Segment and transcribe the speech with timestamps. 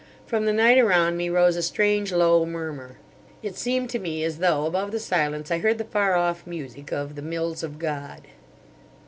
[0.25, 2.97] From the night around me rose a strange low murmur.
[3.43, 6.91] It seemed to me as though above the silence I heard the far off music
[6.91, 8.21] of the Mills of God.